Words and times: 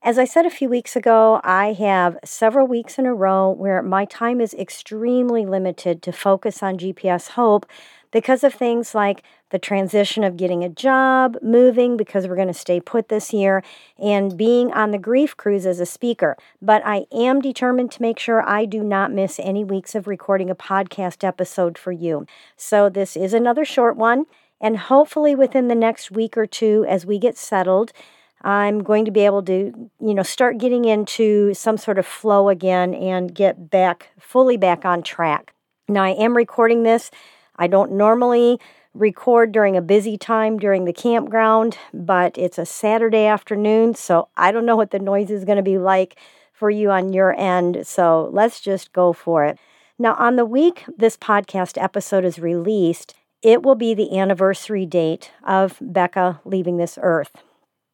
As 0.00 0.16
I 0.16 0.26
said 0.26 0.46
a 0.46 0.50
few 0.50 0.68
weeks 0.68 0.94
ago, 0.94 1.40
I 1.42 1.72
have 1.72 2.18
several 2.24 2.68
weeks 2.68 3.00
in 3.00 3.06
a 3.06 3.12
row 3.12 3.50
where 3.50 3.82
my 3.82 4.04
time 4.04 4.40
is 4.40 4.54
extremely 4.54 5.44
limited 5.44 6.02
to 6.02 6.12
focus 6.12 6.62
on 6.62 6.78
GPS 6.78 7.30
Hope 7.30 7.66
because 8.12 8.44
of 8.44 8.54
things 8.54 8.94
like 8.94 9.24
the 9.50 9.58
transition 9.58 10.22
of 10.22 10.36
getting 10.36 10.62
a 10.62 10.68
job, 10.68 11.36
moving 11.42 11.96
because 11.96 12.28
we're 12.28 12.36
going 12.36 12.46
to 12.46 12.54
stay 12.54 12.78
put 12.78 13.08
this 13.08 13.32
year, 13.32 13.62
and 13.98 14.36
being 14.36 14.72
on 14.72 14.92
the 14.92 14.98
grief 14.98 15.36
cruise 15.36 15.66
as 15.66 15.80
a 15.80 15.86
speaker. 15.86 16.36
But 16.62 16.80
I 16.86 17.06
am 17.12 17.40
determined 17.40 17.90
to 17.92 18.02
make 18.02 18.20
sure 18.20 18.48
I 18.48 18.66
do 18.66 18.84
not 18.84 19.12
miss 19.12 19.40
any 19.40 19.64
weeks 19.64 19.96
of 19.96 20.06
recording 20.06 20.48
a 20.48 20.54
podcast 20.54 21.24
episode 21.24 21.76
for 21.76 21.90
you. 21.90 22.24
So 22.56 22.88
this 22.88 23.16
is 23.16 23.34
another 23.34 23.64
short 23.64 23.96
one. 23.96 24.26
And 24.60 24.76
hopefully, 24.76 25.34
within 25.34 25.68
the 25.68 25.74
next 25.74 26.10
week 26.10 26.36
or 26.36 26.46
two, 26.46 26.84
as 26.88 27.04
we 27.04 27.18
get 27.18 27.36
settled, 27.36 27.92
I'm 28.42 28.82
going 28.82 29.04
to 29.04 29.10
be 29.10 29.20
able 29.20 29.42
to, 29.44 29.90
you 30.00 30.14
know, 30.14 30.22
start 30.22 30.58
getting 30.58 30.84
into 30.84 31.54
some 31.54 31.76
sort 31.76 31.98
of 31.98 32.06
flow 32.06 32.48
again 32.48 32.94
and 32.94 33.34
get 33.34 33.70
back 33.70 34.10
fully 34.18 34.56
back 34.56 34.84
on 34.84 35.02
track. 35.02 35.54
Now, 35.88 36.04
I 36.04 36.10
am 36.10 36.36
recording 36.36 36.82
this. 36.82 37.10
I 37.56 37.66
don't 37.66 37.92
normally 37.92 38.60
record 38.94 39.52
during 39.52 39.76
a 39.76 39.82
busy 39.82 40.16
time 40.16 40.58
during 40.58 40.84
the 40.84 40.92
campground, 40.92 41.78
but 41.92 42.36
it's 42.38 42.58
a 42.58 42.66
Saturday 42.66 43.26
afternoon, 43.26 43.94
so 43.94 44.28
I 44.36 44.52
don't 44.52 44.66
know 44.66 44.76
what 44.76 44.90
the 44.90 44.98
noise 44.98 45.30
is 45.30 45.44
going 45.44 45.56
to 45.56 45.62
be 45.62 45.78
like 45.78 46.18
for 46.52 46.70
you 46.70 46.90
on 46.90 47.12
your 47.12 47.38
end. 47.38 47.86
So 47.86 48.28
let's 48.32 48.60
just 48.60 48.92
go 48.92 49.12
for 49.12 49.44
it. 49.44 49.58
Now, 49.98 50.14
on 50.14 50.36
the 50.36 50.44
week 50.44 50.84
this 50.96 51.16
podcast 51.16 51.80
episode 51.80 52.24
is 52.24 52.38
released, 52.38 53.14
it 53.42 53.62
will 53.62 53.74
be 53.76 53.94
the 53.94 54.18
anniversary 54.18 54.86
date 54.86 55.32
of 55.46 55.78
Becca 55.80 56.40
leaving 56.44 56.76
this 56.76 56.98
earth. 57.00 57.32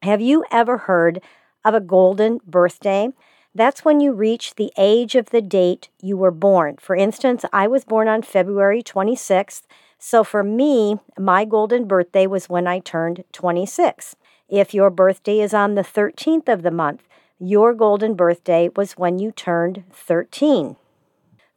Have 0.03 0.21
you 0.21 0.45
ever 0.51 0.77
heard 0.79 1.21
of 1.63 1.73
a 1.73 1.79
golden 1.79 2.39
birthday? 2.45 3.09
That's 3.53 3.85
when 3.85 3.99
you 3.99 4.11
reach 4.13 4.55
the 4.55 4.71
age 4.77 5.15
of 5.15 5.29
the 5.29 5.41
date 5.41 5.89
you 6.01 6.17
were 6.17 6.31
born. 6.31 6.75
For 6.79 6.95
instance, 6.95 7.45
I 7.53 7.67
was 7.67 7.85
born 7.85 8.07
on 8.07 8.21
February 8.21 8.83
26th. 8.83 9.63
So 9.97 10.23
for 10.23 10.43
me, 10.43 10.99
my 11.17 11.45
golden 11.45 11.87
birthday 11.87 12.27
was 12.27 12.49
when 12.49 12.67
I 12.67 12.79
turned 12.79 13.23
26. 13.31 14.15
If 14.49 14.73
your 14.73 14.89
birthday 14.89 15.39
is 15.39 15.53
on 15.53 15.75
the 15.75 15.83
13th 15.83 16.49
of 16.49 16.61
the 16.61 16.71
month, 16.71 17.03
your 17.39 17.73
golden 17.73 18.13
birthday 18.13 18.69
was 18.75 18.93
when 18.93 19.17
you 19.19 19.31
turned 19.31 19.85
13. 19.91 20.75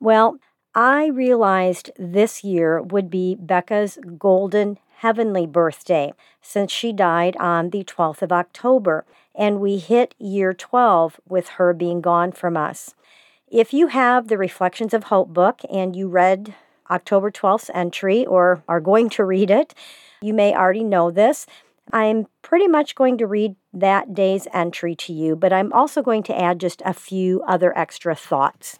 Well, 0.00 0.38
I 0.74 1.06
realized 1.08 1.90
this 1.98 2.44
year 2.44 2.80
would 2.80 3.10
be 3.10 3.34
Becca's 3.34 3.98
golden 4.16 4.78
heavenly 4.98 5.46
birthday 5.46 6.12
since 6.42 6.72
she 6.72 6.92
died 6.92 7.36
on 7.36 7.70
the 7.70 7.84
12th 7.84 8.22
of 8.22 8.32
October, 8.32 9.04
and 9.34 9.60
we 9.60 9.78
hit 9.78 10.14
year 10.18 10.52
12 10.52 11.20
with 11.28 11.48
her 11.50 11.72
being 11.72 12.00
gone 12.00 12.32
from 12.32 12.56
us. 12.56 12.94
If 13.50 13.72
you 13.72 13.86
have 13.88 14.26
the 14.26 14.36
Reflections 14.36 14.92
of 14.92 15.04
Hope 15.04 15.28
book 15.28 15.60
and 15.70 15.94
you 15.94 16.08
read 16.08 16.54
October 16.90 17.30
12th's 17.30 17.70
entry 17.72 18.26
or 18.26 18.62
are 18.68 18.80
going 18.80 19.08
to 19.10 19.24
read 19.24 19.50
it, 19.50 19.72
you 20.20 20.34
may 20.34 20.52
already 20.52 20.84
know 20.84 21.10
this. 21.10 21.46
I'm 21.92 22.26
pretty 22.42 22.66
much 22.66 22.96
going 22.96 23.18
to 23.18 23.26
read 23.26 23.54
that 23.72 24.14
day's 24.14 24.48
entry 24.52 24.94
to 24.96 25.12
you, 25.12 25.36
but 25.36 25.52
I'm 25.52 25.72
also 25.72 26.02
going 26.02 26.24
to 26.24 26.38
add 26.38 26.58
just 26.58 26.82
a 26.84 26.92
few 26.92 27.42
other 27.46 27.76
extra 27.78 28.14
thoughts. 28.16 28.78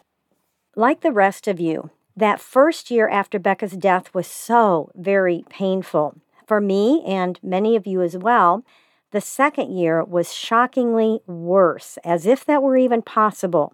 Like 0.75 1.01
the 1.01 1.11
rest 1.11 1.47
of 1.47 1.59
you, 1.59 1.91
that 2.19 2.41
first 2.41 2.91
year 2.91 3.07
after 3.07 3.39
Becca's 3.39 3.77
death 3.77 4.13
was 4.13 4.27
so 4.27 4.91
very 4.95 5.43
painful. 5.49 6.15
For 6.45 6.59
me 6.59 7.03
and 7.05 7.39
many 7.41 7.75
of 7.75 7.87
you 7.87 8.01
as 8.01 8.17
well, 8.17 8.63
the 9.11 9.21
second 9.21 9.75
year 9.75 10.03
was 10.03 10.33
shockingly 10.33 11.21
worse, 11.25 11.97
as 12.03 12.25
if 12.25 12.45
that 12.45 12.61
were 12.61 12.77
even 12.77 13.01
possible. 13.01 13.73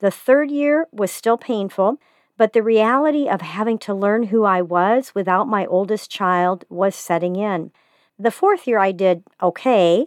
The 0.00 0.10
third 0.10 0.50
year 0.50 0.88
was 0.92 1.10
still 1.10 1.38
painful, 1.38 1.98
but 2.36 2.52
the 2.52 2.62
reality 2.62 3.28
of 3.28 3.40
having 3.40 3.78
to 3.78 3.94
learn 3.94 4.24
who 4.24 4.44
I 4.44 4.60
was 4.60 5.14
without 5.14 5.48
my 5.48 5.64
oldest 5.66 6.10
child 6.10 6.64
was 6.68 6.94
setting 6.94 7.36
in. 7.36 7.70
The 8.18 8.30
fourth 8.30 8.66
year 8.66 8.78
I 8.78 8.92
did 8.92 9.22
okay, 9.42 10.06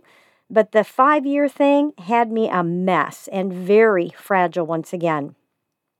but 0.50 0.74
the 0.74 0.84
five 0.84 1.26
year 1.26 1.48
thing 1.48 1.94
had 1.98 2.32
me 2.32 2.50
a 2.50 2.64
mess 2.64 3.28
and 3.32 3.52
very 3.52 4.14
fragile 4.18 4.66
once 4.66 4.94
again. 4.94 5.36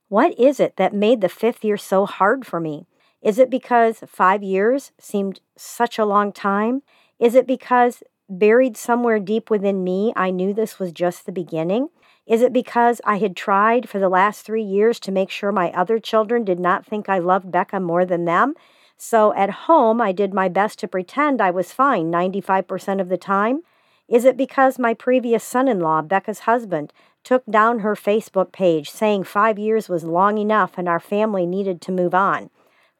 What 0.08 0.38
is 0.38 0.58
it 0.58 0.76
that 0.76 0.94
made 0.94 1.20
the 1.20 1.28
fifth 1.28 1.62
year 1.62 1.76
so 1.76 2.06
hard 2.06 2.46
for 2.46 2.60
me? 2.60 2.86
Is 3.20 3.38
it 3.38 3.50
because 3.50 4.02
five 4.06 4.42
years 4.42 4.92
seemed 4.98 5.40
such 5.56 5.98
a 5.98 6.06
long 6.06 6.32
time? 6.32 6.82
Is 7.18 7.34
it 7.34 7.46
because 7.46 8.02
buried 8.28 8.76
somewhere 8.76 9.18
deep 9.18 9.50
within 9.50 9.84
me, 9.84 10.14
I 10.16 10.30
knew 10.30 10.54
this 10.54 10.78
was 10.78 10.92
just 10.92 11.26
the 11.26 11.32
beginning? 11.32 11.88
Is 12.26 12.40
it 12.40 12.52
because 12.54 13.00
I 13.04 13.18
had 13.18 13.36
tried 13.36 13.88
for 13.88 13.98
the 13.98 14.08
last 14.08 14.46
three 14.46 14.62
years 14.62 14.98
to 15.00 15.12
make 15.12 15.30
sure 15.30 15.52
my 15.52 15.72
other 15.72 15.98
children 15.98 16.44
did 16.44 16.60
not 16.60 16.86
think 16.86 17.08
I 17.08 17.18
loved 17.18 17.50
Becca 17.50 17.80
more 17.80 18.06
than 18.06 18.24
them? 18.24 18.54
So 18.96 19.34
at 19.34 19.50
home, 19.50 20.00
I 20.00 20.12
did 20.12 20.32
my 20.32 20.48
best 20.48 20.78
to 20.80 20.88
pretend 20.88 21.40
I 21.40 21.50
was 21.50 21.72
fine 21.72 22.10
95% 22.10 23.00
of 23.00 23.08
the 23.08 23.16
time. 23.18 23.60
Is 24.08 24.24
it 24.24 24.38
because 24.38 24.78
my 24.78 24.94
previous 24.94 25.44
son 25.44 25.68
in 25.68 25.80
law, 25.80 26.00
Becca's 26.00 26.40
husband, 26.40 26.94
took 27.28 27.44
down 27.44 27.80
her 27.80 27.94
Facebook 27.94 28.52
page 28.52 28.88
saying 28.90 29.22
five 29.22 29.58
years 29.58 29.86
was 29.86 30.02
long 30.02 30.38
enough 30.38 30.78
and 30.78 30.88
our 30.88 30.98
family 30.98 31.44
needed 31.44 31.78
to 31.78 31.92
move 31.92 32.14
on, 32.14 32.48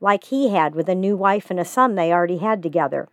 like 0.03 0.25
he 0.25 0.50
had 0.50 0.75
with 0.75 0.87
a 0.87 0.94
new 0.94 1.16
wife 1.16 1.50
and 1.50 1.59
a 1.59 1.65
son 1.65 1.94
they 1.94 2.12
already 2.12 2.37
had 2.37 2.62
together? 2.62 3.09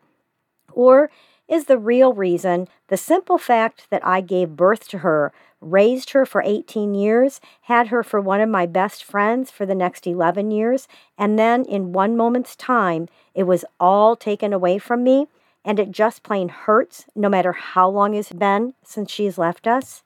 Or 0.73 1.09
is 1.47 1.67
the 1.67 1.77
real 1.77 2.11
reason 2.11 2.67
the 2.89 2.97
simple 2.97 3.37
fact 3.37 3.87
that 3.91 4.05
I 4.05 4.19
gave 4.19 4.57
birth 4.57 4.89
to 4.89 4.97
her, 4.97 5.31
raised 5.61 6.09
her 6.09 6.25
for 6.25 6.41
18 6.41 6.93
years, 6.93 7.39
had 7.61 7.87
her 7.87 8.03
for 8.03 8.19
one 8.19 8.41
of 8.41 8.49
my 8.49 8.65
best 8.65 9.01
friends 9.01 9.49
for 9.49 9.65
the 9.65 9.73
next 9.73 10.05
11 10.05 10.51
years, 10.51 10.85
and 11.17 11.39
then 11.39 11.63
in 11.63 11.93
one 11.93 12.17
moment's 12.17 12.57
time, 12.57 13.07
it 13.33 13.43
was 13.43 13.63
all 13.79 14.17
taken 14.17 14.51
away 14.51 14.79
from 14.79 15.01
me, 15.01 15.27
and 15.63 15.79
it 15.79 15.91
just 15.91 16.23
plain 16.23 16.49
hurts 16.49 17.05
no 17.15 17.29
matter 17.29 17.53
how 17.53 17.87
long 17.87 18.15
it's 18.15 18.33
been 18.33 18.73
since 18.83 19.09
she's 19.09 19.37
left 19.37 19.65
us? 19.65 20.03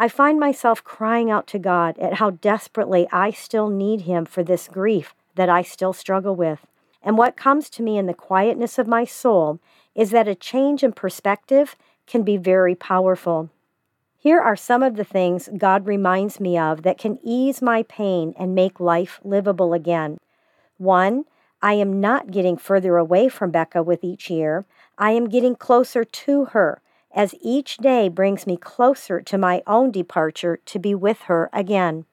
I 0.00 0.08
find 0.08 0.38
myself 0.38 0.84
crying 0.84 1.28
out 1.28 1.48
to 1.48 1.58
God 1.58 1.98
at 1.98 2.14
how 2.14 2.30
desperately 2.30 3.08
I 3.10 3.32
still 3.32 3.68
need 3.68 4.02
Him 4.02 4.24
for 4.24 4.44
this 4.44 4.68
grief 4.68 5.12
that 5.34 5.48
I 5.48 5.62
still 5.62 5.92
struggle 5.92 6.36
with. 6.36 6.66
And 7.02 7.18
what 7.18 7.36
comes 7.36 7.68
to 7.70 7.82
me 7.82 7.98
in 7.98 8.06
the 8.06 8.14
quietness 8.14 8.78
of 8.78 8.86
my 8.86 9.04
soul 9.04 9.58
is 9.96 10.10
that 10.10 10.28
a 10.28 10.36
change 10.36 10.84
in 10.84 10.92
perspective 10.92 11.74
can 12.06 12.22
be 12.22 12.36
very 12.36 12.76
powerful. 12.76 13.50
Here 14.16 14.40
are 14.40 14.56
some 14.56 14.84
of 14.84 14.94
the 14.94 15.04
things 15.04 15.48
God 15.56 15.86
reminds 15.86 16.38
me 16.38 16.56
of 16.56 16.82
that 16.82 16.98
can 16.98 17.18
ease 17.22 17.60
my 17.60 17.82
pain 17.82 18.34
and 18.38 18.54
make 18.54 18.78
life 18.78 19.20
livable 19.24 19.72
again. 19.72 20.18
One, 20.76 21.24
I 21.60 21.74
am 21.74 22.00
not 22.00 22.30
getting 22.30 22.56
further 22.56 22.96
away 22.96 23.28
from 23.28 23.50
Becca 23.50 23.82
with 23.82 24.04
each 24.04 24.30
year. 24.30 24.64
I 24.96 25.10
am 25.10 25.28
getting 25.28 25.56
closer 25.56 26.04
to 26.04 26.44
her 26.46 26.80
as 27.14 27.34
each 27.40 27.78
day 27.78 28.08
brings 28.08 28.46
me 28.46 28.56
closer 28.56 29.20
to 29.20 29.38
my 29.38 29.62
own 29.66 29.90
departure 29.90 30.58
to 30.66 30.78
be 30.78 30.94
with 30.94 31.22
her 31.22 31.48
again. 31.52 32.04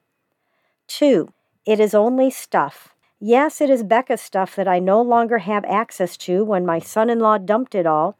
2. 0.88 1.32
It 1.64 1.80
is 1.80 1.94
only 1.94 2.30
stuff. 2.30 2.94
Yes, 3.18 3.60
it 3.60 3.70
is 3.70 3.82
Becca's 3.82 4.20
stuff 4.20 4.54
that 4.56 4.68
I 4.68 4.78
no 4.78 5.00
longer 5.00 5.38
have 5.38 5.64
access 5.64 6.16
to 6.18 6.44
when 6.44 6.66
my 6.66 6.78
son 6.78 7.08
in 7.10 7.18
law 7.18 7.38
dumped 7.38 7.74
it 7.74 7.86
all 7.86 8.16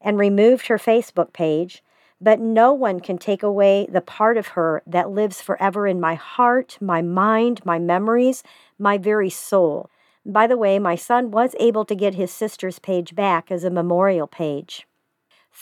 and 0.00 0.18
removed 0.18 0.66
her 0.66 0.78
Facebook 0.78 1.32
page, 1.32 1.82
but 2.20 2.40
no 2.40 2.72
one 2.72 3.00
can 3.00 3.16
take 3.16 3.42
away 3.42 3.86
the 3.90 4.00
part 4.00 4.36
of 4.36 4.48
her 4.48 4.82
that 4.86 5.10
lives 5.10 5.40
forever 5.40 5.86
in 5.86 6.00
my 6.00 6.14
heart, 6.14 6.76
my 6.80 7.00
mind, 7.00 7.64
my 7.64 7.78
memories, 7.78 8.42
my 8.78 8.98
very 8.98 9.30
soul. 9.30 9.88
By 10.26 10.46
the 10.46 10.58
way, 10.58 10.78
my 10.78 10.96
son 10.96 11.30
was 11.30 11.54
able 11.58 11.84
to 11.86 11.94
get 11.94 12.14
his 12.14 12.30
sister's 12.30 12.78
page 12.78 13.14
back 13.14 13.50
as 13.50 13.64
a 13.64 13.70
memorial 13.70 14.26
page. 14.26 14.86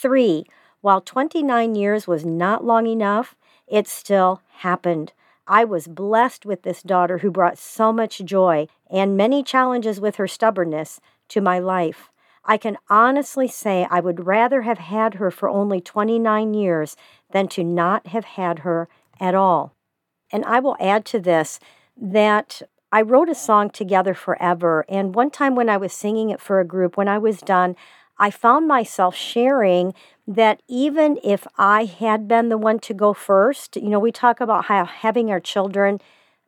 3. 0.00 0.45
While 0.81 1.00
29 1.00 1.75
years 1.75 2.06
was 2.06 2.25
not 2.25 2.65
long 2.65 2.87
enough, 2.87 3.35
it 3.67 3.89
still 3.89 4.43
happened. 4.59 5.12
I 5.47 5.65
was 5.65 5.89
blessed 5.89 6.47
with 6.47 6.62
this 6.62 6.83
daughter 6.83 7.19
who 7.19 7.31
brought 7.31 7.59
so 7.59 7.93
much 7.93 8.19
joy 8.19 8.69
and 8.91 9.17
many 9.17 9.43
challenges 9.43 10.00
with 10.00 10.17
her 10.17 10.29
stubbornness 10.29 11.00
to 11.29 11.41
my 11.41 11.59
life. 11.59 12.11
I 12.45 12.56
can 12.56 12.79
honestly 12.89 13.49
say 13.49 13.87
I 13.91 14.00
would 14.00 14.27
rather 14.27 14.62
have 14.62 14.79
had 14.79 15.15
her 15.15 15.31
for 15.31 15.49
only 15.49 15.81
29 15.81 16.55
years 16.55 16.97
than 17.31 17.49
to 17.49 17.65
not 17.65 18.09
have 18.09 18.25
had 18.25 18.61
her 18.61 18.89
at 19.21 19.35
all. 19.35 19.75
And 20.31 20.44
I 20.44 20.61
will 20.61 20.77
add 20.81 21.05
to 21.06 21.19
this 21.19 21.59
that 21.97 22.62
I 22.93 23.03
wrote 23.03 23.29
a 23.29 23.35
song 23.35 23.69
together 23.71 24.15
forever. 24.15 24.85
And 24.89 25.15
one 25.15 25.31
time 25.31 25.55
when 25.55 25.69
I 25.69 25.77
was 25.77 25.93
singing 25.93 26.31
it 26.31 26.41
for 26.41 26.61
a 26.61 26.65
group, 26.65 26.97
when 26.97 27.09
I 27.09 27.19
was 27.19 27.41
done, 27.41 27.77
I 28.19 28.31
found 28.31 28.67
myself 28.69 29.15
sharing 29.15 29.94
that 30.26 30.62
even 30.69 31.19
if 31.25 31.47
I 31.56 31.85
had 31.85 32.29
been 32.29 32.49
the 32.49 32.59
one 32.59 32.79
to 32.81 32.94
go 32.94 33.12
first, 33.15 33.76
you 33.76 33.88
know, 33.88 33.99
we 33.99 34.12
talk 34.12 34.41
about 34.41 34.67
how 34.67 34.85
having 34.85 35.31
our 35.31 35.41
children 35.41 36.00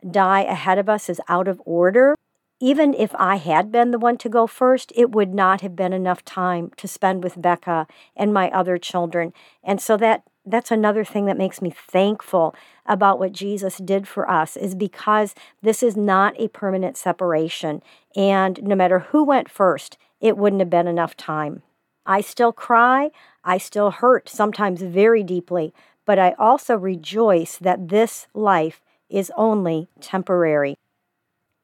die 0.09 0.43
ahead 0.43 0.79
of 0.79 0.89
us 0.89 1.09
is 1.09 1.21
out 1.29 1.49
of 1.49 1.61
order 1.65 2.15
even 2.61 2.93
if 2.93 3.15
I 3.15 3.37
had 3.37 3.73
been 3.73 3.91
the 3.91 3.99
one 3.99 4.19
to 4.19 4.29
go 4.29 4.47
first, 4.47 4.93
it 4.95 5.11
would 5.13 5.35
not 5.35 5.63
have 5.63 5.75
been 5.75 5.95
enough 5.95 6.23
time 6.25 6.71
to 6.77 6.87
spend 6.87 7.25
with 7.25 7.41
Becca 7.41 7.87
and 8.15 8.35
my 8.35 8.51
other 8.51 8.77
children. 8.77 9.33
And 9.65 9.81
so 9.81 9.97
that 9.97 10.25
that's 10.47 10.71
another 10.71 11.05
thing 11.05 11.27
that 11.27 11.39
makes 11.39 11.61
me 11.61 11.71
thankful 11.71 12.55
about 12.87 13.19
what 13.19 13.33
Jesus 13.33 13.79
did 13.79 14.09
for 14.09 14.29
us 14.31 14.57
is 14.57 14.75
because 14.75 15.35
this 15.63 15.83
is 15.83 15.97
not 15.97 16.35
a 16.39 16.49
permanent 16.49 16.97
separation. 16.97 17.83
And 18.17 18.63
no 18.63 18.75
matter 18.75 19.01
who 19.01 19.23
went 19.23 19.51
first, 19.51 19.99
it 20.21 20.37
wouldn't 20.37 20.61
have 20.61 20.71
been 20.71 20.89
enough 20.89 21.17
time. 21.17 21.63
I 22.07 22.23
still 22.23 22.53
cry, 22.53 23.11
I 23.45 23.59
still 23.59 23.91
hurt, 23.91 24.29
sometimes 24.29 24.83
very 24.83 25.23
deeply, 25.23 25.75
but 26.07 26.19
I 26.19 26.35
also 26.39 26.77
rejoice 26.77 27.57
that 27.59 27.89
this 27.89 28.27
life 28.35 28.81
is 29.09 29.31
only 29.37 29.89
temporary. 30.01 30.77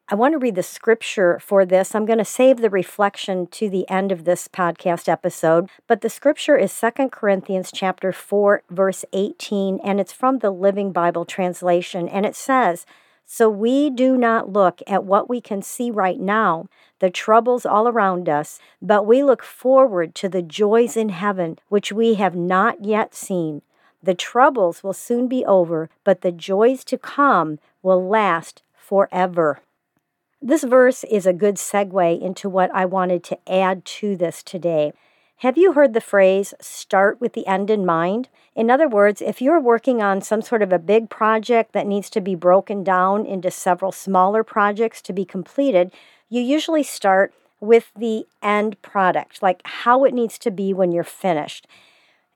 I 0.08 0.14
want 0.14 0.34
to 0.34 0.38
read 0.38 0.54
the 0.54 0.62
scripture 0.62 1.40
for 1.40 1.66
this. 1.66 1.92
I'm 1.92 2.06
going 2.06 2.20
to 2.20 2.24
save 2.24 2.58
the 2.58 2.70
reflection 2.70 3.48
to 3.48 3.68
the 3.68 3.90
end 3.90 4.12
of 4.12 4.24
this 4.24 4.46
podcast 4.46 5.08
episode, 5.08 5.68
but 5.88 6.00
the 6.00 6.08
scripture 6.08 6.56
is 6.56 6.80
2 6.80 7.08
Corinthians 7.08 7.72
chapter 7.74 8.12
4 8.12 8.62
verse 8.70 9.04
18 9.12 9.80
and 9.82 9.98
it's 9.98 10.12
from 10.12 10.38
the 10.38 10.52
Living 10.52 10.92
Bible 10.92 11.24
translation 11.24 12.08
and 12.08 12.24
it 12.24 12.36
says, 12.36 12.86
"So 13.24 13.50
we 13.50 13.90
do 13.90 14.16
not 14.16 14.52
look 14.52 14.80
at 14.86 15.02
what 15.02 15.28
we 15.28 15.40
can 15.40 15.60
see 15.60 15.90
right 15.90 16.20
now, 16.20 16.68
the 17.00 17.10
troubles 17.10 17.66
all 17.66 17.88
around 17.88 18.28
us, 18.28 18.60
but 18.80 19.06
we 19.06 19.24
look 19.24 19.42
forward 19.42 20.14
to 20.14 20.28
the 20.28 20.40
joys 20.40 20.96
in 20.96 21.08
heaven 21.08 21.58
which 21.68 21.92
we 21.92 22.14
have 22.14 22.36
not 22.36 22.84
yet 22.84 23.12
seen." 23.12 23.60
The 24.00 24.14
troubles 24.14 24.84
will 24.84 24.92
soon 24.92 25.26
be 25.26 25.44
over, 25.44 25.90
but 26.04 26.20
the 26.20 26.30
joys 26.30 26.84
to 26.84 26.96
come 26.96 27.58
will 27.82 28.06
last 28.06 28.62
forever. 28.76 29.58
This 30.46 30.62
verse 30.62 31.02
is 31.02 31.26
a 31.26 31.32
good 31.32 31.56
segue 31.56 32.22
into 32.22 32.48
what 32.48 32.70
I 32.72 32.84
wanted 32.84 33.24
to 33.24 33.38
add 33.52 33.84
to 33.84 34.14
this 34.14 34.44
today. 34.44 34.92
Have 35.38 35.58
you 35.58 35.72
heard 35.72 35.92
the 35.92 36.00
phrase 36.00 36.54
start 36.60 37.20
with 37.20 37.32
the 37.32 37.48
end 37.48 37.68
in 37.68 37.84
mind? 37.84 38.28
In 38.54 38.70
other 38.70 38.86
words, 38.86 39.20
if 39.20 39.42
you're 39.42 39.58
working 39.58 40.00
on 40.00 40.22
some 40.22 40.42
sort 40.42 40.62
of 40.62 40.72
a 40.72 40.78
big 40.78 41.10
project 41.10 41.72
that 41.72 41.88
needs 41.88 42.08
to 42.10 42.20
be 42.20 42.36
broken 42.36 42.84
down 42.84 43.26
into 43.26 43.50
several 43.50 43.90
smaller 43.90 44.44
projects 44.44 45.02
to 45.02 45.12
be 45.12 45.24
completed, 45.24 45.90
you 46.28 46.40
usually 46.40 46.84
start 46.84 47.34
with 47.58 47.90
the 47.96 48.24
end 48.40 48.80
product, 48.82 49.42
like 49.42 49.62
how 49.64 50.04
it 50.04 50.14
needs 50.14 50.38
to 50.38 50.52
be 50.52 50.72
when 50.72 50.92
you're 50.92 51.02
finished. 51.02 51.66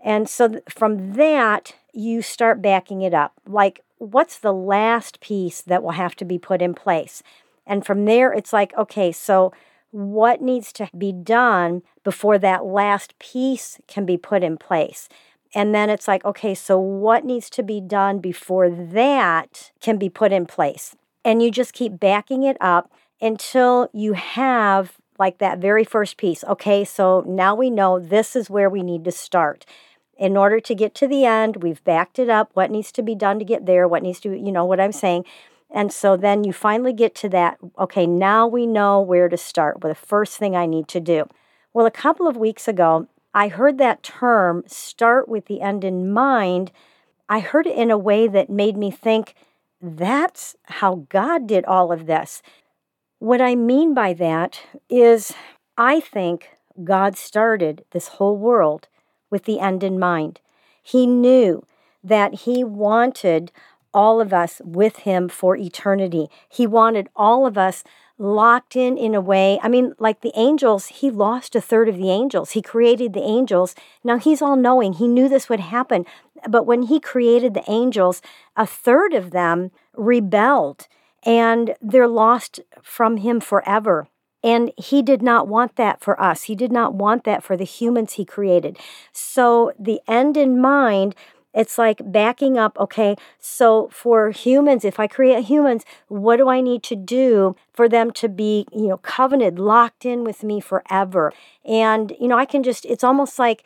And 0.00 0.28
so 0.28 0.60
from 0.68 1.12
that, 1.12 1.76
you 1.92 2.22
start 2.22 2.60
backing 2.60 3.02
it 3.02 3.14
up. 3.14 3.34
Like, 3.46 3.84
what's 3.98 4.36
the 4.36 4.52
last 4.52 5.20
piece 5.20 5.60
that 5.60 5.84
will 5.84 5.92
have 5.92 6.16
to 6.16 6.24
be 6.24 6.40
put 6.40 6.60
in 6.60 6.74
place? 6.74 7.22
And 7.66 7.84
from 7.84 8.04
there, 8.04 8.32
it's 8.32 8.52
like, 8.52 8.76
okay, 8.76 9.12
so 9.12 9.52
what 9.90 10.40
needs 10.40 10.72
to 10.74 10.88
be 10.96 11.12
done 11.12 11.82
before 12.04 12.38
that 12.38 12.64
last 12.64 13.18
piece 13.18 13.78
can 13.86 14.06
be 14.06 14.16
put 14.16 14.42
in 14.42 14.56
place? 14.56 15.08
And 15.54 15.74
then 15.74 15.90
it's 15.90 16.06
like, 16.06 16.24
okay, 16.24 16.54
so 16.54 16.78
what 16.78 17.24
needs 17.24 17.50
to 17.50 17.62
be 17.62 17.80
done 17.80 18.20
before 18.20 18.70
that 18.70 19.72
can 19.80 19.98
be 19.98 20.08
put 20.08 20.32
in 20.32 20.46
place? 20.46 20.94
And 21.24 21.42
you 21.42 21.50
just 21.50 21.72
keep 21.72 21.98
backing 21.98 22.44
it 22.44 22.56
up 22.60 22.92
until 23.20 23.88
you 23.92 24.14
have 24.14 24.96
like 25.18 25.38
that 25.38 25.58
very 25.58 25.84
first 25.84 26.16
piece. 26.16 26.42
Okay, 26.44 26.84
so 26.84 27.22
now 27.26 27.54
we 27.54 27.68
know 27.68 27.98
this 27.98 28.34
is 28.34 28.48
where 28.48 28.70
we 28.70 28.82
need 28.82 29.04
to 29.04 29.12
start. 29.12 29.66
In 30.16 30.36
order 30.36 30.60
to 30.60 30.74
get 30.74 30.94
to 30.96 31.06
the 31.06 31.24
end, 31.24 31.62
we've 31.62 31.82
backed 31.84 32.18
it 32.18 32.30
up. 32.30 32.50
What 32.54 32.70
needs 32.70 32.92
to 32.92 33.02
be 33.02 33.14
done 33.14 33.38
to 33.38 33.44
get 33.44 33.66
there? 33.66 33.86
What 33.86 34.02
needs 34.02 34.20
to, 34.20 34.30
you 34.30 34.52
know, 34.52 34.64
what 34.64 34.80
I'm 34.80 34.92
saying. 34.92 35.24
And 35.72 35.92
so 35.92 36.16
then 36.16 36.44
you 36.44 36.52
finally 36.52 36.92
get 36.92 37.14
to 37.16 37.28
that, 37.28 37.58
okay, 37.78 38.06
now 38.06 38.46
we 38.46 38.66
know 38.66 39.00
where 39.00 39.28
to 39.28 39.36
start, 39.36 39.82
with 39.82 39.90
the 39.90 40.06
first 40.06 40.36
thing 40.36 40.56
I 40.56 40.66
need 40.66 40.88
to 40.88 41.00
do. 41.00 41.26
Well, 41.72 41.86
a 41.86 41.90
couple 41.90 42.26
of 42.26 42.36
weeks 42.36 42.66
ago, 42.66 43.06
I 43.32 43.48
heard 43.48 43.78
that 43.78 44.02
term, 44.02 44.64
start 44.66 45.28
with 45.28 45.46
the 45.46 45.60
end 45.60 45.84
in 45.84 46.12
mind. 46.12 46.72
I 47.28 47.38
heard 47.38 47.68
it 47.68 47.76
in 47.76 47.90
a 47.92 47.98
way 47.98 48.26
that 48.26 48.50
made 48.50 48.76
me 48.76 48.90
think, 48.90 49.34
that's 49.80 50.56
how 50.64 51.06
God 51.08 51.46
did 51.46 51.64
all 51.64 51.92
of 51.92 52.06
this. 52.06 52.42
What 53.20 53.40
I 53.40 53.54
mean 53.54 53.94
by 53.94 54.12
that 54.14 54.60
is, 54.88 55.32
I 55.78 56.00
think 56.00 56.50
God 56.82 57.16
started 57.16 57.84
this 57.92 58.08
whole 58.08 58.36
world 58.36 58.88
with 59.30 59.44
the 59.44 59.60
end 59.60 59.84
in 59.84 59.98
mind. 59.98 60.40
He 60.82 61.06
knew 61.06 61.64
that 62.02 62.34
He 62.34 62.64
wanted 62.64 63.52
all 63.92 64.20
of 64.20 64.32
us 64.32 64.60
with 64.64 64.98
him 64.98 65.28
for 65.28 65.56
eternity. 65.56 66.28
He 66.48 66.66
wanted 66.66 67.08
all 67.16 67.46
of 67.46 67.58
us 67.58 67.84
locked 68.18 68.76
in 68.76 68.98
in 68.98 69.14
a 69.14 69.20
way. 69.20 69.58
I 69.62 69.68
mean, 69.68 69.94
like 69.98 70.20
the 70.20 70.32
angels, 70.36 70.88
he 70.88 71.10
lost 71.10 71.56
a 71.56 71.60
third 71.60 71.88
of 71.88 71.96
the 71.96 72.10
angels. 72.10 72.50
He 72.50 72.62
created 72.62 73.14
the 73.14 73.22
angels. 73.22 73.74
Now 74.04 74.18
he's 74.18 74.42
all 74.42 74.56
knowing. 74.56 74.94
He 74.94 75.08
knew 75.08 75.28
this 75.28 75.48
would 75.48 75.60
happen. 75.60 76.04
But 76.48 76.66
when 76.66 76.82
he 76.82 77.00
created 77.00 77.54
the 77.54 77.68
angels, 77.68 78.20
a 78.56 78.66
third 78.66 79.14
of 79.14 79.30
them 79.30 79.70
rebelled 79.94 80.86
and 81.24 81.74
they're 81.80 82.08
lost 82.08 82.60
from 82.82 83.18
him 83.18 83.40
forever. 83.40 84.08
And 84.42 84.72
he 84.76 85.02
did 85.02 85.22
not 85.22 85.48
want 85.48 85.76
that 85.76 86.00
for 86.00 86.20
us. 86.20 86.44
He 86.44 86.54
did 86.54 86.72
not 86.72 86.94
want 86.94 87.24
that 87.24 87.42
for 87.42 87.56
the 87.56 87.64
humans 87.64 88.14
he 88.14 88.24
created. 88.24 88.78
So, 89.12 89.72
the 89.78 90.00
end 90.08 90.36
in 90.36 90.58
mind, 90.58 91.14
it's 91.54 91.78
like 91.78 92.00
backing 92.12 92.58
up. 92.58 92.78
Okay, 92.78 93.16
so 93.38 93.88
for 93.92 94.30
humans, 94.30 94.84
if 94.84 95.00
I 95.00 95.06
create 95.06 95.44
humans, 95.44 95.84
what 96.08 96.36
do 96.36 96.48
I 96.48 96.60
need 96.60 96.82
to 96.84 96.96
do 96.96 97.56
for 97.72 97.88
them 97.88 98.10
to 98.12 98.28
be, 98.28 98.66
you 98.72 98.88
know, 98.88 98.98
covenanted, 98.98 99.58
locked 99.58 100.04
in 100.04 100.24
with 100.24 100.42
me 100.42 100.60
forever? 100.60 101.32
And, 101.64 102.12
you 102.20 102.28
know, 102.28 102.38
I 102.38 102.44
can 102.44 102.62
just, 102.62 102.84
it's 102.84 103.04
almost 103.04 103.38
like, 103.38 103.64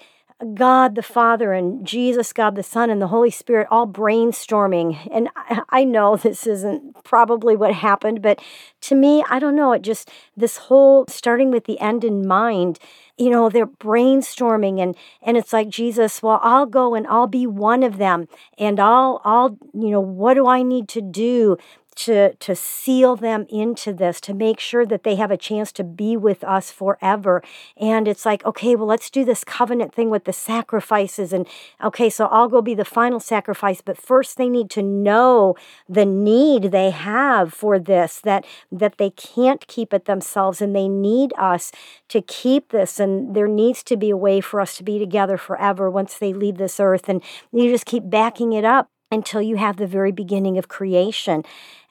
God 0.53 0.97
the 0.97 1.03
Father 1.03 1.53
and 1.53 1.87
Jesus, 1.87 2.33
God 2.33 2.57
the 2.57 2.63
Son, 2.63 2.91
and 2.91 3.01
the 3.01 3.07
Holy 3.07 3.31
Spirit 3.31 3.69
all 3.71 3.87
brainstorming. 3.87 5.09
And 5.13 5.29
I, 5.71 5.85
know 5.85 6.17
this 6.23 6.47
isn't 6.47 7.05
probably 7.05 7.55
what 7.57 7.73
happened, 7.73 8.21
but 8.21 8.41
to 8.83 8.95
me, 8.95 9.25
I 9.31 9.39
don't 9.39 9.55
know. 9.55 9.73
It 9.73 9.83
just, 9.83 10.11
this 10.37 10.57
whole 10.57 11.07
starting 11.07 11.51
with 11.51 11.65
the 11.65 11.79
end 11.79 12.03
in 12.03 12.27
mind, 12.27 12.81
you 13.17 13.31
know, 13.31 13.49
they're 13.49 13.67
brainstorming 13.67 14.83
and, 14.83 14.97
and 15.23 15.37
it's 15.37 15.53
like, 15.53 15.69
Jesus, 15.69 16.21
well, 16.21 16.41
I'll 16.43 16.67
go 16.67 16.97
and 16.97 17.07
I'll 17.07 17.29
be 17.29 17.47
one 17.47 17.85
of 17.85 17.99
them. 17.99 18.27
And 18.59 18.81
I'll, 18.81 19.21
I'll, 19.25 19.57
you 19.73 19.91
know, 19.91 20.01
what 20.01 20.35
do 20.35 20.49
I 20.49 20.63
need 20.63 20.89
to 20.91 21.01
do 21.01 21.57
to 21.97 22.35
to 22.35 22.57
seal 22.57 23.17
them 23.17 23.47
into 23.49 23.93
this 23.93 24.21
to 24.23 24.35
make 24.35 24.59
sure 24.61 24.85
that 24.87 25.05
they 25.05 25.17
have 25.17 25.31
a 25.31 25.37
chance 25.37 25.73
to 25.73 25.85
be 25.85 26.17
with 26.17 26.43
us 26.45 26.71
forever. 26.71 27.43
And 27.77 28.09
it's 28.09 28.27
like 28.27 28.45
okay 28.45 28.75
well 28.75 28.87
let's 28.87 29.11
do 29.11 29.25
this 29.25 29.45
covenant 29.45 29.95
thing 29.95 30.11
with 30.11 30.25
the 30.25 30.33
sacrifices. 30.33 31.33
And 31.33 31.47
okay 31.83 32.11
so 32.11 32.27
I'll 32.27 32.49
go 32.49 32.63
be 32.63 32.75
the 32.75 32.85
final 32.85 33.21
sacrifice. 33.21 33.81
But 33.81 33.99
first 33.99 34.37
they 34.37 34.49
need 34.49 34.71
to 34.71 34.83
know 34.83 35.55
the 35.89 36.07
need 36.07 36.65
they 36.65 36.91
have 36.91 37.53
for 37.55 37.79
this 37.79 38.21
that 38.21 38.45
that 38.73 38.99
they 38.99 39.11
can't 39.11 39.67
keep 39.67 39.95
it 39.95 40.07
themselves. 40.07 40.61
And 40.61 40.75
they 40.75 40.89
need 40.89 41.33
us 41.39 41.73
to 42.09 42.21
keep 42.23 42.71
this. 42.71 42.99
And 42.99 43.35
there 43.35 43.49
needs 43.49 43.83
to 43.85 43.97
be 43.97 44.11
a 44.11 44.17
way 44.17 44.41
for 44.41 44.61
us 44.61 44.77
to 44.79 44.85
be 44.85 44.99
together 44.99 45.37
forever 45.37 45.91
once 45.91 46.19
they 46.19 46.33
leave 46.33 46.59
this 46.59 46.81
earth. 46.81 47.09
And 47.09 47.23
you 47.53 47.71
just 47.71 47.87
keep 47.87 48.09
backing 48.11 48.53
it 48.53 48.65
up 48.65 48.89
until 49.11 49.41
you 49.41 49.57
have 49.57 49.77
the 49.77 49.87
very 49.87 50.13
beginning 50.13 50.59
of 50.59 50.69
creation 50.69 51.45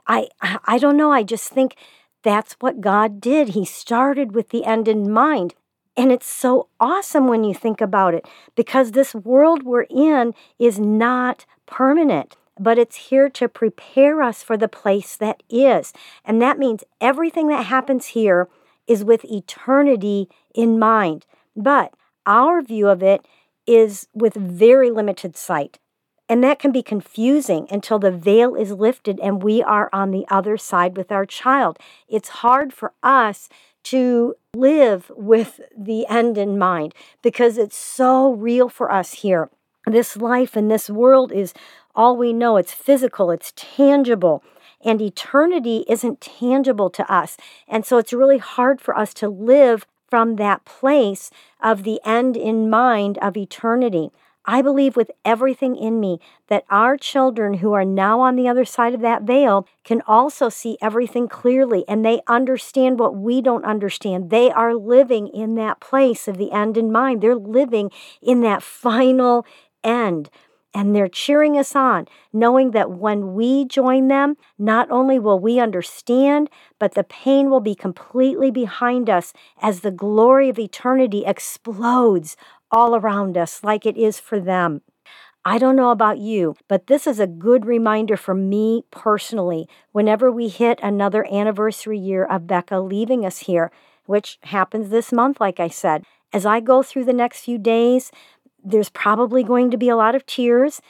I 0.07 0.27
I 0.65 0.77
don't 0.77 0.97
know, 0.97 1.11
I 1.11 1.23
just 1.23 1.49
think 1.49 1.75
that's 2.23 2.53
what 2.59 2.81
God 2.81 3.19
did. 3.21 3.49
He 3.49 3.65
started 3.65 4.33
with 4.33 4.49
the 4.49 4.65
end 4.65 4.87
in 4.87 5.11
mind. 5.11 5.55
And 5.95 6.11
it's 6.11 6.27
so 6.27 6.69
awesome 6.79 7.27
when 7.27 7.43
you 7.43 7.53
think 7.53 7.79
about 7.79 8.15
it 8.15 8.27
because 8.55 8.91
this 8.91 9.13
world 9.13 9.63
we're 9.63 9.85
in 9.89 10.33
is 10.57 10.79
not 10.79 11.45
permanent, 11.67 12.35
but 12.59 12.79
it's 12.79 12.95
here 12.95 13.29
to 13.29 13.47
prepare 13.47 14.21
us 14.21 14.41
for 14.41 14.57
the 14.57 14.67
place 14.67 15.15
that 15.15 15.43
is. 15.49 15.93
And 16.25 16.41
that 16.41 16.57
means 16.57 16.83
everything 16.99 17.47
that 17.49 17.67
happens 17.67 18.07
here 18.07 18.47
is 18.87 19.03
with 19.03 19.23
eternity 19.25 20.29
in 20.55 20.79
mind. 20.79 21.25
But 21.55 21.93
our 22.25 22.61
view 22.61 22.87
of 22.87 23.03
it 23.03 23.25
is 23.67 24.07
with 24.13 24.33
very 24.33 24.89
limited 24.89 25.37
sight. 25.37 25.77
And 26.33 26.43
that 26.43 26.57
can 26.57 26.71
be 26.71 26.81
confusing 26.81 27.67
until 27.69 27.99
the 27.99 28.09
veil 28.09 28.55
is 28.55 28.71
lifted 28.71 29.19
and 29.19 29.43
we 29.43 29.61
are 29.61 29.87
on 29.93 30.09
the 30.09 30.25
other 30.31 30.57
side 30.57 30.97
with 30.97 31.11
our 31.11 31.27
child. 31.27 31.77
It's 32.09 32.41
hard 32.41 32.73
for 32.73 32.91
us 33.03 33.49
to 33.83 34.33
live 34.55 35.11
with 35.15 35.61
the 35.77 36.07
end 36.07 36.39
in 36.39 36.57
mind 36.57 36.95
because 37.21 37.59
it's 37.59 37.77
so 37.77 38.33
real 38.33 38.67
for 38.67 38.91
us 38.91 39.13
here. 39.13 39.51
This 39.85 40.17
life 40.17 40.55
and 40.55 40.71
this 40.71 40.89
world 40.89 41.31
is 41.31 41.53
all 41.93 42.17
we 42.17 42.33
know. 42.33 42.57
It's 42.57 42.73
physical, 42.73 43.29
it's 43.29 43.53
tangible, 43.55 44.43
and 44.83 45.03
eternity 45.03 45.85
isn't 45.87 46.19
tangible 46.19 46.89
to 46.89 47.13
us. 47.13 47.37
And 47.67 47.85
so 47.85 47.99
it's 47.99 48.11
really 48.11 48.39
hard 48.39 48.81
for 48.81 48.97
us 48.97 49.13
to 49.21 49.29
live 49.29 49.85
from 50.09 50.37
that 50.37 50.65
place 50.65 51.29
of 51.61 51.83
the 51.83 52.01
end 52.03 52.35
in 52.35 52.71
mind 52.71 53.19
of 53.19 53.37
eternity. 53.37 54.09
I 54.45 54.61
believe 54.61 54.95
with 54.95 55.11
everything 55.23 55.75
in 55.75 55.99
me 55.99 56.19
that 56.47 56.65
our 56.69 56.97
children 56.97 57.55
who 57.55 57.73
are 57.73 57.85
now 57.85 58.19
on 58.19 58.35
the 58.35 58.47
other 58.47 58.65
side 58.65 58.93
of 58.93 59.01
that 59.01 59.23
veil 59.23 59.67
can 59.83 60.01
also 60.05 60.49
see 60.49 60.77
everything 60.81 61.27
clearly 61.27 61.85
and 61.87 62.03
they 62.03 62.21
understand 62.27 62.99
what 62.99 63.15
we 63.15 63.41
don't 63.41 63.65
understand. 63.65 64.29
They 64.29 64.51
are 64.51 64.75
living 64.75 65.27
in 65.27 65.55
that 65.55 65.79
place 65.79 66.27
of 66.27 66.37
the 66.37 66.51
end 66.51 66.77
in 66.77 66.91
mind. 66.91 67.21
They're 67.21 67.35
living 67.35 67.91
in 68.21 68.41
that 68.41 68.63
final 68.63 69.45
end. 69.83 70.29
And 70.75 70.95
they're 70.95 71.07
cheering 71.07 71.55
us 71.55 71.75
on, 71.75 72.07
knowing 72.33 72.71
that 72.71 72.89
when 72.89 73.35
we 73.35 73.63
join 73.63 74.07
them, 74.07 74.37
not 74.57 74.89
only 74.89 75.19
will 75.19 75.39
we 75.39 75.59
understand, 75.59 76.49
but 76.79 76.95
the 76.95 77.03
pain 77.03 77.51
will 77.51 77.59
be 77.59 77.75
completely 77.75 78.49
behind 78.49 79.07
us 79.07 79.33
as 79.61 79.81
the 79.81 79.91
glory 79.91 80.49
of 80.49 80.57
eternity 80.57 81.25
explodes 81.27 82.35
all 82.73 82.95
around 82.95 83.37
us 83.37 83.63
like 83.63 83.85
it 83.85 83.95
is 83.95 84.19
for 84.19 84.39
them. 84.39 84.81
I 85.45 85.57
don't 85.57 85.75
know 85.75 85.91
about 85.91 86.17
you, 86.17 86.55
but 86.67 86.87
this 86.87 87.05
is 87.05 87.19
a 87.19 87.27
good 87.27 87.65
reminder 87.65 88.17
for 88.17 88.33
me 88.33 88.83
personally 88.91 89.67
whenever 89.91 90.31
we 90.31 90.47
hit 90.47 90.79
another 90.81 91.27
anniversary 91.31 91.99
year 91.99 92.25
of 92.25 92.47
Becca 92.47 92.79
leaving 92.79 93.25
us 93.25 93.39
here, 93.39 93.71
which 94.05 94.39
happens 94.43 94.89
this 94.89 95.11
month, 95.11 95.39
like 95.39 95.59
I 95.59 95.67
said. 95.67 96.05
As 96.31 96.45
I 96.45 96.61
go 96.61 96.81
through 96.81 97.05
the 97.05 97.13
next 97.13 97.41
few 97.41 97.57
days, 97.57 98.09
there's 98.63 98.89
probably 98.89 99.43
going 99.43 99.69
to 99.69 99.77
be 99.77 99.89
a 99.89 99.97
lot 99.97 100.15
of 100.15 100.25
tears. 100.25 100.81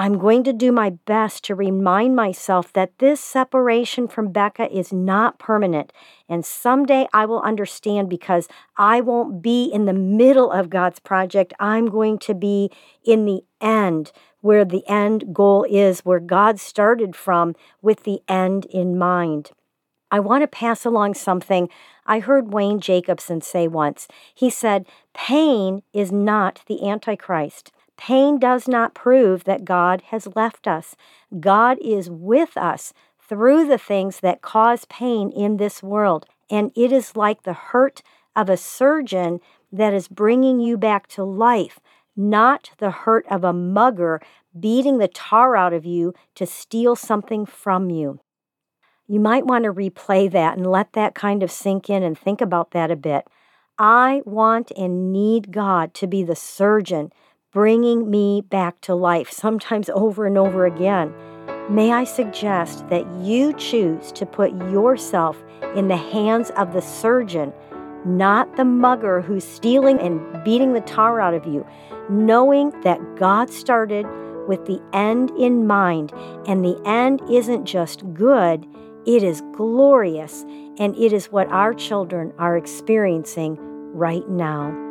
I'm 0.00 0.16
going 0.16 0.44
to 0.44 0.54
do 0.54 0.72
my 0.72 0.88
best 1.04 1.44
to 1.44 1.54
remind 1.54 2.16
myself 2.16 2.72
that 2.72 3.00
this 3.00 3.20
separation 3.20 4.08
from 4.08 4.32
Becca 4.32 4.74
is 4.74 4.94
not 4.94 5.38
permanent. 5.38 5.92
And 6.26 6.42
someday 6.42 7.06
I 7.12 7.26
will 7.26 7.42
understand 7.42 8.08
because 8.08 8.48
I 8.78 9.02
won't 9.02 9.42
be 9.42 9.64
in 9.64 9.84
the 9.84 9.92
middle 9.92 10.50
of 10.52 10.70
God's 10.70 11.00
project. 11.00 11.52
I'm 11.60 11.84
going 11.84 12.18
to 12.20 12.34
be 12.34 12.70
in 13.04 13.26
the 13.26 13.42
end, 13.60 14.10
where 14.40 14.64
the 14.64 14.88
end 14.88 15.34
goal 15.34 15.66
is, 15.68 16.00
where 16.00 16.18
God 16.18 16.58
started 16.58 17.14
from 17.14 17.54
with 17.82 18.04
the 18.04 18.20
end 18.26 18.64
in 18.70 18.96
mind. 18.96 19.50
I 20.10 20.18
want 20.20 20.42
to 20.42 20.48
pass 20.48 20.86
along 20.86 21.12
something 21.12 21.68
I 22.06 22.20
heard 22.20 22.54
Wayne 22.54 22.80
Jacobsen 22.80 23.42
say 23.42 23.68
once. 23.68 24.08
He 24.34 24.48
said, 24.48 24.86
Pain 25.12 25.82
is 25.92 26.10
not 26.10 26.62
the 26.66 26.88
Antichrist. 26.88 27.70
Pain 28.00 28.38
does 28.38 28.66
not 28.66 28.94
prove 28.94 29.44
that 29.44 29.66
God 29.66 30.04
has 30.06 30.26
left 30.34 30.66
us. 30.66 30.96
God 31.38 31.76
is 31.82 32.08
with 32.08 32.56
us 32.56 32.94
through 33.18 33.68
the 33.68 33.76
things 33.76 34.20
that 34.20 34.40
cause 34.40 34.86
pain 34.86 35.30
in 35.30 35.58
this 35.58 35.82
world. 35.82 36.24
And 36.48 36.72
it 36.74 36.92
is 36.92 37.14
like 37.14 37.42
the 37.42 37.52
hurt 37.52 38.02
of 38.34 38.48
a 38.48 38.56
surgeon 38.56 39.40
that 39.70 39.92
is 39.92 40.08
bringing 40.08 40.60
you 40.60 40.78
back 40.78 41.08
to 41.08 41.24
life, 41.24 41.78
not 42.16 42.70
the 42.78 42.90
hurt 42.90 43.26
of 43.30 43.44
a 43.44 43.52
mugger 43.52 44.22
beating 44.58 44.96
the 44.96 45.06
tar 45.06 45.54
out 45.54 45.74
of 45.74 45.84
you 45.84 46.14
to 46.36 46.46
steal 46.46 46.96
something 46.96 47.44
from 47.44 47.90
you. 47.90 48.18
You 49.08 49.20
might 49.20 49.44
want 49.44 49.64
to 49.64 49.74
replay 49.74 50.30
that 50.32 50.56
and 50.56 50.66
let 50.66 50.94
that 50.94 51.14
kind 51.14 51.42
of 51.42 51.50
sink 51.50 51.90
in 51.90 52.02
and 52.02 52.18
think 52.18 52.40
about 52.40 52.70
that 52.70 52.90
a 52.90 52.96
bit. 52.96 53.28
I 53.78 54.22
want 54.24 54.72
and 54.76 55.12
need 55.12 55.52
God 55.52 55.92
to 55.94 56.06
be 56.06 56.22
the 56.22 56.36
surgeon 56.36 57.12
bringing 57.52 58.08
me 58.08 58.42
back 58.42 58.80
to 58.82 58.94
life, 58.94 59.30
sometimes 59.30 59.90
over 59.90 60.26
and 60.26 60.38
over 60.38 60.66
again. 60.66 61.12
May 61.68 61.92
I 61.92 62.04
suggest 62.04 62.88
that 62.88 63.06
you 63.20 63.52
choose 63.54 64.12
to 64.12 64.26
put 64.26 64.52
yourself 64.70 65.36
in 65.74 65.88
the 65.88 65.96
hands 65.96 66.50
of 66.50 66.72
the 66.72 66.82
surgeon, 66.82 67.52
not 68.04 68.56
the 68.56 68.64
mugger 68.64 69.20
who's 69.20 69.44
stealing 69.44 69.98
and 69.98 70.44
beating 70.44 70.72
the 70.72 70.80
tar 70.80 71.20
out 71.20 71.34
of 71.34 71.46
you, 71.46 71.66
knowing 72.08 72.70
that 72.82 73.00
God 73.16 73.50
started 73.50 74.06
with 74.48 74.64
the 74.66 74.80
end 74.92 75.30
in 75.38 75.66
mind, 75.66 76.12
and 76.46 76.64
the 76.64 76.80
end 76.84 77.20
isn't 77.30 77.66
just 77.66 78.02
good, 78.14 78.66
it 79.06 79.22
is 79.22 79.42
glorious, 79.52 80.44
and 80.78 80.96
it 80.96 81.12
is 81.12 81.32
what 81.32 81.48
our 81.48 81.74
children 81.74 82.32
are 82.38 82.56
experiencing 82.56 83.56
right 83.92 84.28
now. 84.28 84.89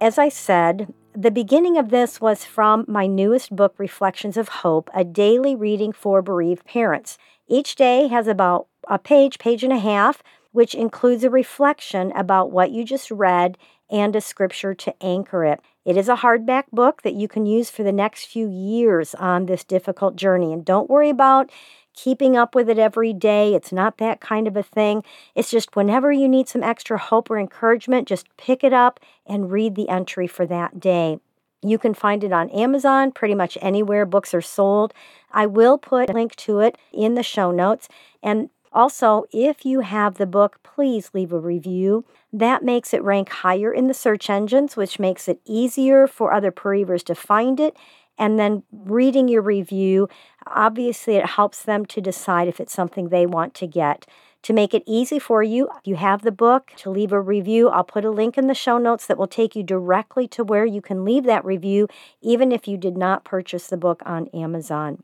As 0.00 0.16
I 0.16 0.28
said, 0.28 0.94
the 1.12 1.32
beginning 1.32 1.76
of 1.76 1.90
this 1.90 2.20
was 2.20 2.44
from 2.44 2.84
my 2.86 3.08
newest 3.08 3.56
book, 3.56 3.74
Reflections 3.78 4.36
of 4.36 4.48
Hope, 4.48 4.88
a 4.94 5.02
daily 5.02 5.56
reading 5.56 5.92
for 5.92 6.22
bereaved 6.22 6.64
parents. 6.64 7.18
Each 7.48 7.74
day 7.74 8.06
has 8.06 8.28
about 8.28 8.68
a 8.86 9.00
page, 9.00 9.40
page 9.40 9.64
and 9.64 9.72
a 9.72 9.78
half, 9.78 10.22
which 10.52 10.72
includes 10.72 11.24
a 11.24 11.30
reflection 11.30 12.12
about 12.12 12.52
what 12.52 12.70
you 12.70 12.84
just 12.84 13.10
read 13.10 13.58
and 13.90 14.14
a 14.14 14.20
scripture 14.20 14.72
to 14.72 14.94
anchor 15.02 15.44
it. 15.44 15.60
It 15.84 15.96
is 15.96 16.08
a 16.08 16.16
hardback 16.16 16.64
book 16.72 17.02
that 17.02 17.14
you 17.14 17.26
can 17.26 17.44
use 17.44 17.68
for 17.68 17.82
the 17.82 17.90
next 17.90 18.26
few 18.26 18.48
years 18.48 19.16
on 19.16 19.46
this 19.46 19.64
difficult 19.64 20.14
journey. 20.14 20.52
And 20.52 20.64
don't 20.64 20.88
worry 20.88 21.10
about 21.10 21.50
keeping 21.98 22.36
up 22.36 22.54
with 22.54 22.70
it 22.70 22.78
every 22.78 23.12
day. 23.12 23.54
It's 23.54 23.72
not 23.72 23.98
that 23.98 24.20
kind 24.20 24.46
of 24.46 24.56
a 24.56 24.62
thing. 24.62 25.02
It's 25.34 25.50
just 25.50 25.74
whenever 25.74 26.12
you 26.12 26.28
need 26.28 26.48
some 26.48 26.62
extra 26.62 26.96
hope 26.96 27.28
or 27.28 27.38
encouragement, 27.38 28.06
just 28.06 28.28
pick 28.36 28.62
it 28.62 28.72
up 28.72 29.00
and 29.26 29.50
read 29.50 29.74
the 29.74 29.88
entry 29.88 30.28
for 30.28 30.46
that 30.46 30.78
day. 30.78 31.18
You 31.60 31.76
can 31.76 31.94
find 31.94 32.22
it 32.22 32.32
on 32.32 32.50
Amazon, 32.50 33.10
pretty 33.10 33.34
much 33.34 33.58
anywhere 33.60 34.06
books 34.06 34.32
are 34.32 34.40
sold. 34.40 34.94
I 35.32 35.46
will 35.46 35.76
put 35.76 36.08
a 36.08 36.12
link 36.12 36.36
to 36.36 36.60
it 36.60 36.78
in 36.92 37.14
the 37.14 37.24
show 37.24 37.50
notes. 37.50 37.88
And 38.22 38.50
also, 38.72 39.24
if 39.32 39.66
you 39.66 39.80
have 39.80 40.18
the 40.18 40.26
book, 40.26 40.60
please 40.62 41.10
leave 41.12 41.32
a 41.32 41.40
review. 41.40 42.04
That 42.32 42.62
makes 42.62 42.94
it 42.94 43.02
rank 43.02 43.28
higher 43.28 43.72
in 43.72 43.88
the 43.88 43.94
search 43.94 44.30
engines, 44.30 44.76
which 44.76 45.00
makes 45.00 45.26
it 45.26 45.40
easier 45.44 46.06
for 46.06 46.32
other 46.32 46.52
bereavers 46.52 47.02
to 47.04 47.16
find 47.16 47.58
it. 47.58 47.76
And 48.18 48.38
then 48.38 48.64
reading 48.72 49.28
your 49.28 49.42
review, 49.42 50.08
obviously, 50.46 51.14
it 51.14 51.26
helps 51.26 51.62
them 51.62 51.86
to 51.86 52.00
decide 52.00 52.48
if 52.48 52.60
it's 52.60 52.72
something 52.72 53.08
they 53.08 53.26
want 53.26 53.54
to 53.54 53.66
get. 53.66 54.06
To 54.42 54.52
make 54.52 54.72
it 54.72 54.82
easy 54.86 55.18
for 55.18 55.42
you, 55.42 55.68
you 55.84 55.96
have 55.96 56.22
the 56.22 56.32
book 56.32 56.72
to 56.76 56.90
leave 56.90 57.12
a 57.12 57.20
review. 57.20 57.68
I'll 57.68 57.84
put 57.84 58.04
a 58.04 58.10
link 58.10 58.38
in 58.38 58.46
the 58.46 58.54
show 58.54 58.78
notes 58.78 59.06
that 59.06 59.18
will 59.18 59.26
take 59.26 59.54
you 59.56 59.62
directly 59.62 60.26
to 60.28 60.44
where 60.44 60.64
you 60.64 60.80
can 60.80 61.04
leave 61.04 61.24
that 61.24 61.44
review, 61.44 61.88
even 62.20 62.52
if 62.52 62.66
you 62.66 62.76
did 62.76 62.96
not 62.96 63.24
purchase 63.24 63.66
the 63.66 63.76
book 63.76 64.02
on 64.06 64.28
Amazon. 64.28 65.02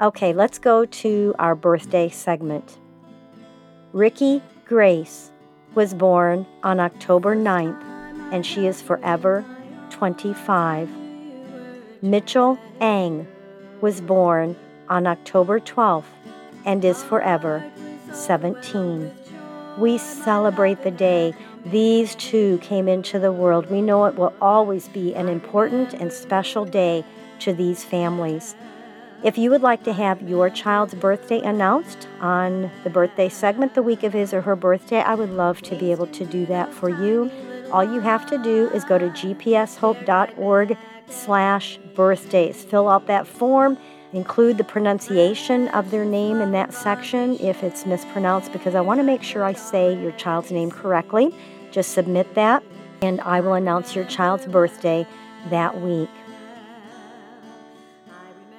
Okay, 0.00 0.32
let's 0.32 0.58
go 0.58 0.84
to 0.84 1.34
our 1.38 1.54
birthday 1.54 2.08
segment. 2.08 2.78
Rikki 3.92 4.42
Grace 4.64 5.30
was 5.74 5.94
born 5.94 6.46
on 6.62 6.80
October 6.80 7.36
9th, 7.36 7.82
and 8.32 8.44
she 8.44 8.66
is 8.66 8.82
forever 8.82 9.44
25. 9.90 11.03
Mitchell 12.04 12.58
Ang 12.82 13.26
was 13.80 14.02
born 14.02 14.54
on 14.90 15.06
October 15.06 15.58
12th 15.58 16.04
and 16.66 16.84
is 16.84 17.02
forever 17.02 17.64
17. 18.12 19.10
We 19.78 19.96
celebrate 19.96 20.82
the 20.82 20.90
day 20.90 21.32
these 21.64 22.14
two 22.16 22.58
came 22.58 22.88
into 22.88 23.18
the 23.18 23.32
world. 23.32 23.70
We 23.70 23.80
know 23.80 24.04
it 24.04 24.16
will 24.16 24.34
always 24.38 24.86
be 24.88 25.14
an 25.14 25.30
important 25.30 25.94
and 25.94 26.12
special 26.12 26.66
day 26.66 27.06
to 27.38 27.54
these 27.54 27.84
families. 27.84 28.54
If 29.22 29.38
you 29.38 29.48
would 29.48 29.62
like 29.62 29.82
to 29.84 29.94
have 29.94 30.20
your 30.20 30.50
child's 30.50 30.92
birthday 30.92 31.40
announced 31.40 32.06
on 32.20 32.70
the 32.84 32.90
birthday 32.90 33.30
segment 33.30 33.72
the 33.72 33.82
week 33.82 34.02
of 34.02 34.12
his 34.12 34.34
or 34.34 34.42
her 34.42 34.56
birthday, 34.56 35.00
I 35.00 35.14
would 35.14 35.30
love 35.30 35.62
to 35.62 35.74
be 35.74 35.90
able 35.90 36.08
to 36.08 36.26
do 36.26 36.44
that 36.46 36.70
for 36.70 36.90
you. 36.90 37.30
All 37.72 37.82
you 37.82 38.00
have 38.00 38.26
to 38.26 38.36
do 38.36 38.68
is 38.74 38.84
go 38.84 38.98
to 38.98 39.08
gpshope.org 39.08 40.76
slash 41.08 41.78
birthdays. 41.94 42.64
Fill 42.64 42.88
out 42.88 43.06
that 43.06 43.26
form, 43.26 43.78
include 44.12 44.58
the 44.58 44.64
pronunciation 44.64 45.68
of 45.68 45.90
their 45.90 46.04
name 46.04 46.40
in 46.40 46.52
that 46.52 46.72
section 46.72 47.38
if 47.40 47.62
it's 47.62 47.86
mispronounced, 47.86 48.52
because 48.52 48.74
I 48.74 48.80
want 48.80 49.00
to 49.00 49.04
make 49.04 49.22
sure 49.22 49.44
I 49.44 49.52
say 49.52 50.00
your 50.00 50.12
child's 50.12 50.50
name 50.50 50.70
correctly. 50.70 51.34
Just 51.70 51.92
submit 51.92 52.34
that, 52.34 52.62
and 53.02 53.20
I 53.22 53.40
will 53.40 53.54
announce 53.54 53.96
your 53.96 54.04
child's 54.04 54.46
birthday 54.46 55.06
that 55.50 55.80
week. 55.80 56.10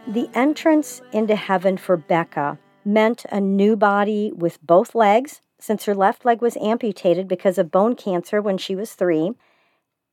The 0.07 0.29
entrance 0.33 1.01
into 1.11 1.35
heaven 1.35 1.77
for 1.77 1.97
Becca 1.97 2.59
meant 2.83 3.25
a 3.31 3.41
new 3.41 3.75
body 3.75 4.31
with 4.35 4.61
both 4.61 4.93
legs, 4.93 5.41
since 5.57 5.85
her 5.85 5.95
left 5.95 6.25
leg 6.25 6.41
was 6.41 6.57
amputated 6.57 7.27
because 7.27 7.57
of 7.57 7.71
bone 7.71 7.95
cancer 7.95 8.39
when 8.39 8.59
she 8.59 8.75
was 8.75 8.93
three. 8.93 9.31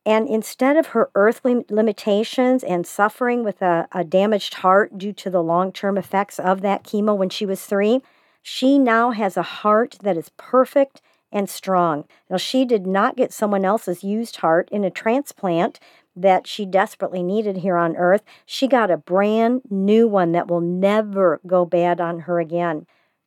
And 0.05 0.27
instead 0.27 0.75
of 0.75 0.87
her 0.87 1.09
earthly 1.15 1.63
limitations 1.69 2.63
and 2.63 2.85
suffering 2.85 3.43
with 3.43 3.61
a, 3.61 3.87
a 3.91 4.03
damaged 4.03 4.55
heart 4.55 4.97
due 4.97 5.13
to 5.13 5.29
the 5.29 5.41
long 5.41 5.71
term 5.71 5.97
effects 5.97 6.39
of 6.39 6.61
that 6.61 6.83
chemo 6.83 7.15
when 7.15 7.29
she 7.29 7.45
was 7.45 7.65
three, 7.65 8.01
She 8.41 8.77
now 8.77 9.11
has 9.11 9.37
a 9.37 9.41
heart 9.43 9.97
that 10.03 10.17
is 10.17 10.29
perfect 10.35 11.01
and 11.31 11.49
strong. 11.49 12.05
Now, 12.29 12.37
she 12.37 12.65
did 12.65 12.85
not 12.85 13.15
get 13.15 13.33
someone 13.33 13.65
else's 13.65 14.03
used 14.03 14.37
heart 14.37 14.69
in 14.71 14.83
a 14.83 14.91
transplant 14.91 15.79
that 16.15 16.45
she 16.45 16.65
desperately 16.65 17.23
needed 17.23 17.57
here 17.57 17.77
on 17.77 17.95
earth. 17.95 18.21
She 18.45 18.67
got 18.67 18.91
a 18.91 18.97
brand 18.97 19.61
new 19.69 20.07
one 20.07 20.33
that 20.33 20.47
will 20.47 20.61
never 20.61 21.41
go 21.47 21.65
bad 21.65 21.99
on 21.99 22.19
her 22.21 22.39
again. 22.39 22.85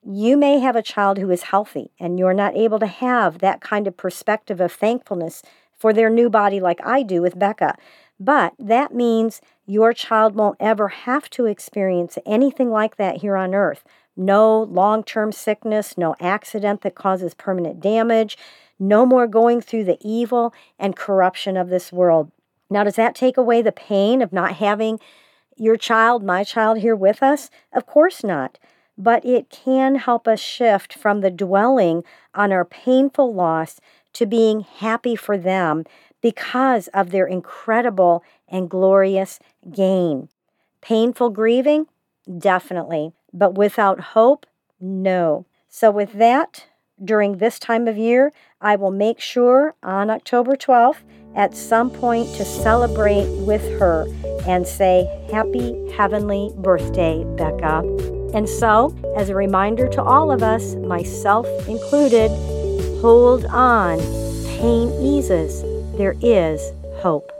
You 0.08 0.36
may 0.36 0.60
have 0.60 0.76
a 0.76 0.82
child 0.82 1.18
who 1.18 1.30
is 1.30 1.44
healthy 1.44 1.90
and 1.98 2.16
you're 2.16 2.34
not 2.34 2.56
able 2.56 2.78
to 2.78 2.86
have 2.86 3.38
that 3.38 3.60
kind 3.60 3.88
of 3.88 3.96
perspective 3.96 4.60
of 4.60 4.70
thankfulness 4.70 5.42
for 5.76 5.92
their 5.92 6.10
new 6.10 6.30
body 6.30 6.60
like 6.60 6.80
I 6.84 7.02
do 7.02 7.22
with 7.22 7.38
Becca. 7.38 7.76
But 8.18 8.54
that 8.58 8.94
means 8.94 9.40
your 9.66 9.92
child 9.92 10.34
won't 10.34 10.56
ever 10.58 10.88
have 10.88 11.28
to 11.30 11.46
experience 11.46 12.18
anything 12.24 12.70
like 12.70 12.96
that 12.96 13.18
here 13.18 13.36
on 13.36 13.54
earth. 13.54 13.84
No 14.16 14.62
long 14.62 15.04
term 15.04 15.32
sickness, 15.32 15.98
no 15.98 16.14
accident 16.18 16.80
that 16.80 16.94
causes 16.94 17.34
permanent 17.34 17.80
damage, 17.80 18.38
no 18.78 19.04
more 19.04 19.26
going 19.26 19.60
through 19.60 19.84
the 19.84 19.98
evil 20.00 20.54
and 20.78 20.96
corruption 20.96 21.56
of 21.56 21.68
this 21.68 21.92
world. 21.92 22.30
Now, 22.70 22.84
does 22.84 22.96
that 22.96 23.14
take 23.14 23.36
away 23.36 23.62
the 23.62 23.72
pain 23.72 24.22
of 24.22 24.32
not 24.32 24.54
having 24.54 24.98
your 25.56 25.76
child, 25.76 26.24
my 26.24 26.44
child, 26.44 26.78
here 26.78 26.96
with 26.96 27.22
us? 27.22 27.50
Of 27.72 27.86
course 27.86 28.24
not. 28.24 28.58
But 28.98 29.24
it 29.26 29.50
can 29.50 29.96
help 29.96 30.26
us 30.26 30.40
shift 30.40 30.94
from 30.94 31.20
the 31.20 31.30
dwelling 31.30 32.02
on 32.34 32.50
our 32.50 32.64
painful 32.64 33.34
loss 33.34 33.78
to 34.16 34.26
being 34.26 34.60
happy 34.60 35.16
for 35.16 35.36
them 35.38 35.84
because 36.22 36.88
of 36.88 37.10
their 37.10 37.26
incredible 37.26 38.24
and 38.48 38.70
glorious 38.70 39.38
gain. 39.70 40.28
Painful 40.80 41.30
grieving? 41.30 41.86
Definitely. 42.38 43.12
But 43.32 43.54
without 43.54 44.00
hope? 44.00 44.46
No. 44.80 45.46
So, 45.68 45.90
with 45.90 46.14
that, 46.14 46.66
during 47.02 47.36
this 47.36 47.58
time 47.58 47.86
of 47.86 47.98
year, 47.98 48.32
I 48.60 48.76
will 48.76 48.90
make 48.90 49.20
sure 49.20 49.74
on 49.82 50.08
October 50.08 50.56
12th 50.56 51.02
at 51.34 51.54
some 51.54 51.90
point 51.90 52.34
to 52.36 52.44
celebrate 52.44 53.28
with 53.44 53.62
her 53.78 54.06
and 54.46 54.66
say, 54.66 55.04
Happy 55.30 55.90
Heavenly 55.92 56.50
Birthday, 56.56 57.24
Becca. 57.36 57.82
And 58.32 58.48
so, 58.48 58.96
as 59.16 59.28
a 59.28 59.34
reminder 59.34 59.88
to 59.88 60.02
all 60.02 60.30
of 60.30 60.42
us, 60.42 60.74
myself 60.76 61.46
included, 61.68 62.30
hold 63.06 63.44
on. 63.44 63.98
Pain 64.58 64.90
eases. 65.00 65.62
There 65.96 66.16
is 66.20 66.72
hope. 66.96 67.35